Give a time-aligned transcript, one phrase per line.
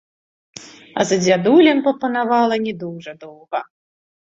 [0.95, 3.67] А за дзядулем папанавала не дужа доўга.